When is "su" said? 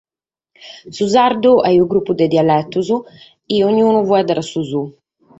0.95-1.05, 4.51-4.61